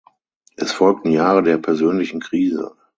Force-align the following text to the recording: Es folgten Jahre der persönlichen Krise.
Es 0.55 0.71
folgten 0.71 1.11
Jahre 1.11 1.43
der 1.43 1.59
persönlichen 1.59 2.21
Krise. 2.21 2.75